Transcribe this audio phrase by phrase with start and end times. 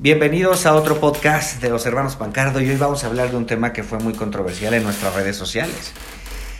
[0.00, 3.46] Bienvenidos a otro podcast de los hermanos Pancardo y hoy vamos a hablar de un
[3.46, 5.92] tema que fue muy controversial en nuestras redes sociales.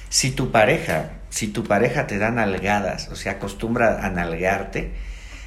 [0.09, 4.91] Si tu pareja, si tu pareja te da nalgadas, o sea, acostumbra a nalgarte,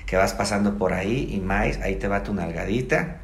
[0.06, 3.18] que vas pasando por ahí y más, ahí te va tu nalgadita,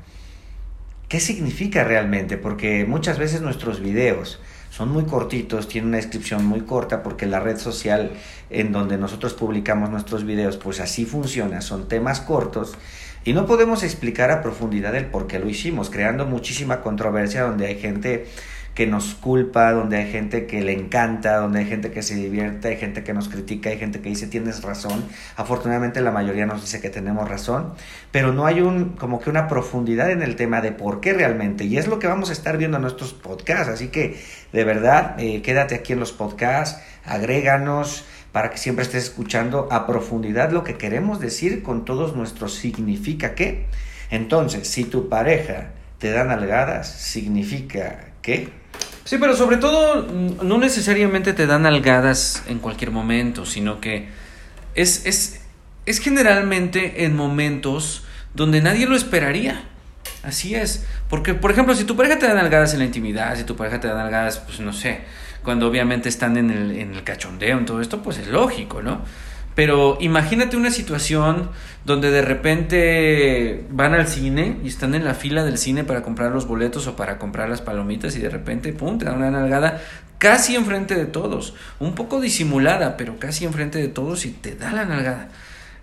[1.08, 2.38] ¿qué significa realmente?
[2.38, 7.40] Porque muchas veces nuestros videos son muy cortitos, tienen una descripción muy corta porque la
[7.40, 8.12] red social
[8.50, 12.78] en donde nosotros publicamos nuestros videos, pues así funciona, son temas cortos
[13.24, 17.68] y no podemos explicar a profundidad el por qué lo hicimos, creando muchísima controversia donde
[17.68, 18.28] hay gente
[18.78, 22.68] que nos culpa, donde hay gente que le encanta, donde hay gente que se divierte,
[22.68, 25.04] hay gente que nos critica, hay gente que dice tienes razón.
[25.36, 27.74] Afortunadamente la mayoría nos dice que tenemos razón,
[28.12, 31.64] pero no hay un como que una profundidad en el tema de por qué realmente.
[31.64, 33.68] Y es lo que vamos a estar viendo en nuestros podcasts.
[33.68, 34.22] Así que
[34.54, 39.88] de verdad, eh, quédate aquí en los podcasts, agréganos para que siempre estés escuchando a
[39.88, 43.66] profundidad lo que queremos decir con todos nuestros significa qué.
[44.12, 48.50] Entonces, si tu pareja te da nalgadas, significa qué.
[49.06, 50.06] Sí, pero sobre todo
[50.44, 54.10] no necesariamente te dan nalgadas en cualquier momento, sino que
[54.76, 55.46] es, es,
[55.86, 58.04] es generalmente en momentos
[58.34, 59.64] donde nadie lo esperaría.
[60.24, 60.86] Así es.
[61.10, 63.80] Porque, por ejemplo, si tu pareja te da nalgadas en la intimidad, si tu pareja
[63.80, 65.00] te da nalgadas, pues no sé,
[65.42, 69.04] cuando obviamente están en el, en el cachondeo, en todo esto, pues es lógico, ¿no?
[69.58, 71.50] Pero imagínate una situación
[71.84, 76.32] donde de repente van al cine y están en la fila del cine para comprar
[76.32, 79.82] los boletos o para comprar las palomitas y de repente, pum, te dan una nalgada
[80.20, 84.72] casi enfrente de todos, un poco disimulada, pero casi enfrente de todos y te da
[84.72, 85.30] la nalgada.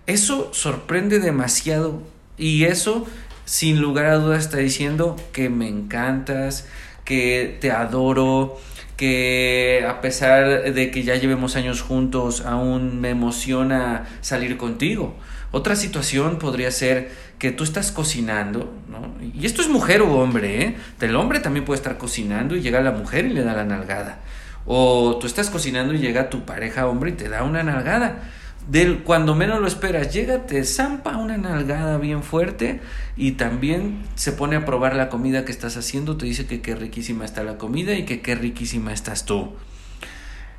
[0.07, 2.01] Eso sorprende demasiado
[2.37, 3.05] y eso,
[3.43, 6.65] sin lugar a dudas, está diciendo que me encantas,
[7.05, 8.57] que te adoro,
[8.97, 15.15] que a pesar de que ya llevemos años juntos, aún me emociona salir contigo.
[15.51, 19.15] Otra situación podría ser que tú estás cocinando, ¿no?
[19.33, 20.75] Y esto es mujer o hombre, ¿eh?
[20.99, 24.19] El hombre también puede estar cocinando y llega la mujer y le da la nalgada.
[24.65, 28.23] O tú estás cocinando y llega tu pareja hombre y te da una nalgada
[28.67, 32.81] del cuando menos lo esperas, llega, te zampa una nalgada bien fuerte
[33.15, 36.75] y también se pone a probar la comida que estás haciendo, te dice que qué
[36.75, 39.53] riquísima está la comida y que qué riquísima estás tú.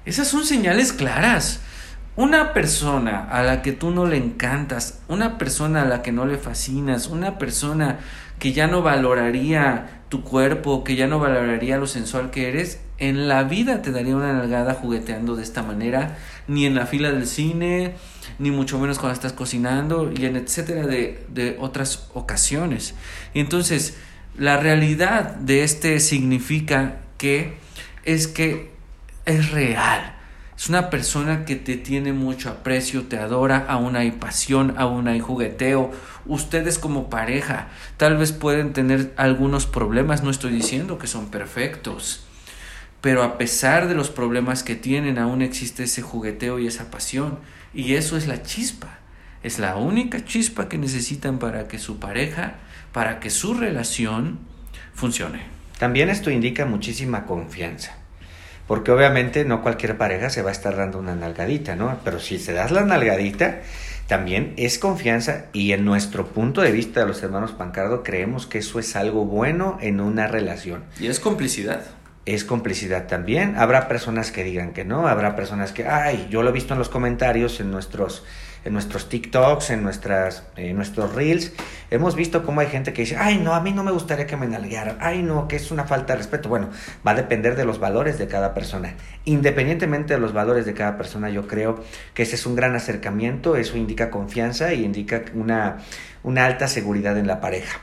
[0.05, 1.61] Esas son señales claras.
[2.17, 6.25] Una persona a la que tú no le encantas, una persona a la que no
[6.25, 7.99] le fascinas, una persona
[8.39, 13.29] que ya no valoraría tu cuerpo, que ya no valoraría lo sensual que eres, en
[13.29, 16.17] la vida te daría una nalgada jugueteando de esta manera,
[16.49, 17.97] ni en la fila del cine,
[18.39, 22.95] ni mucho menos cuando estás cocinando, y en etcétera de, de otras ocasiones.
[23.35, 23.99] Y entonces,
[24.39, 27.59] la realidad de este significa que
[28.05, 28.71] es que
[29.27, 30.16] es real.
[30.57, 35.21] Es una persona que te tiene mucho aprecio, te adora, aún hay pasión, aún hay
[35.21, 35.91] jugueteo.
[36.25, 37.69] Ustedes como pareja
[37.99, 42.27] tal vez pueden tener algunos problemas, no estoy diciendo que son perfectos
[43.07, 47.39] pero a pesar de los problemas que tienen, aún existe ese jugueteo y esa pasión.
[47.73, 48.99] Y eso es la chispa.
[49.45, 52.55] Es la única chispa que necesitan para que su pareja,
[52.93, 54.41] para que su relación
[54.93, 55.43] funcione.
[55.79, 57.97] También esto indica muchísima confianza.
[58.67, 61.99] Porque obviamente no cualquier pareja se va a estar dando una nalgadita, ¿no?
[62.05, 63.61] Pero si se das la nalgadita,
[64.07, 68.59] también es confianza y en nuestro punto de vista de los hermanos Pancardo creemos que
[68.59, 70.85] eso es algo bueno en una relación.
[71.01, 71.83] Y es complicidad
[72.27, 73.57] es complicidad también.
[73.57, 76.81] Habrá personas que digan que no, habrá personas que, ay, yo lo he visto en
[76.81, 78.25] los comentarios, en nuestros,
[78.65, 81.53] en nuestros TikToks, en nuestras, en nuestros Reels,
[81.89, 84.37] hemos visto cómo hay gente que dice, ay, no, a mí no me gustaría que
[84.37, 86.49] me nalguearan, ay, no, que es una falta de respeto.
[86.49, 86.71] Bueno,
[87.07, 88.95] va a depender de los valores de cada persona.
[89.25, 93.55] Independientemente de los valores de cada persona, yo creo que ese es un gran acercamiento,
[93.55, 95.77] eso indica confianza y indica una,
[96.25, 97.79] una alta seguridad en la pareja.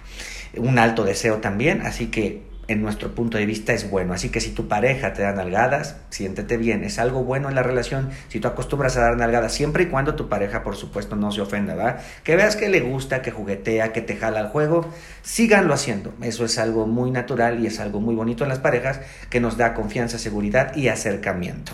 [0.57, 4.13] Un alto deseo también, así que en nuestro punto de vista es bueno.
[4.13, 7.63] Así que si tu pareja te da nalgadas, siéntete bien, es algo bueno en la
[7.63, 8.09] relación.
[8.29, 11.41] Si tú acostumbras a dar nalgadas, siempre y cuando tu pareja, por supuesto, no se
[11.41, 11.97] ofenda, ¿va?
[12.23, 14.89] Que veas que le gusta, que juguetea, que te jala al juego,
[15.21, 16.13] síganlo haciendo.
[16.21, 19.57] Eso es algo muy natural y es algo muy bonito en las parejas que nos
[19.57, 21.73] da confianza, seguridad y acercamiento.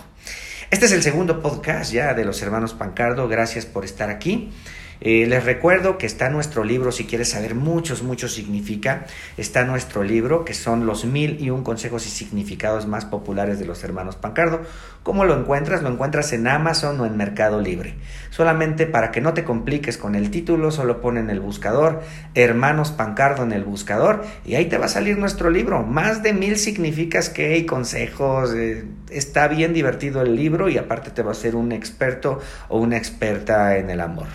[0.72, 3.28] Este es el segundo podcast ya de los hermanos Pancardo.
[3.28, 4.52] Gracias por estar aquí.
[5.02, 9.06] Eh, les recuerdo que está nuestro libro, si quieres saber muchos, muchos significa,
[9.38, 13.66] está nuestro libro, que son los mil y un consejos y significados más populares de
[13.66, 14.62] los hermanos Pancardo.
[15.04, 15.82] ¿Cómo lo encuentras?
[15.82, 17.96] Lo encuentras en Amazon o en Mercado Libre.
[18.30, 22.02] Solamente para que no te compliques con el título, solo pon en el buscador
[22.36, 25.84] Hermanos Pancardo en el buscador y ahí te va a salir nuestro libro.
[25.84, 28.54] Más de mil significas que hay consejos.
[28.54, 32.80] Eh, está bien divertido el libro y aparte te va a ser un experto o
[32.80, 34.28] una experta en el amor.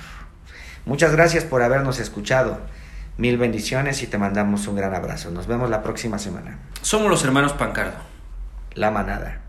[0.86, 2.58] Muchas gracias por habernos escuchado.
[3.16, 5.30] Mil bendiciones y te mandamos un gran abrazo.
[5.30, 6.58] Nos vemos la próxima semana.
[6.82, 7.96] Somos los hermanos Pancardo.
[8.74, 9.43] La manada.